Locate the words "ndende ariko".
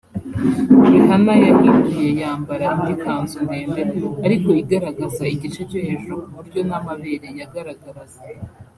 3.45-4.49